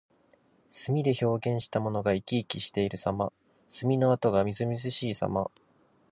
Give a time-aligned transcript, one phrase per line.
[0.67, 3.31] 墨で表現したものが生き生きしているさま。
[3.69, 5.51] 墨の跡がみずみずしいさま。